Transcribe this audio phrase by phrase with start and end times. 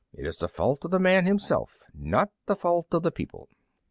[0.15, 3.49] It is the fault of the man himself, not the fault of the people!"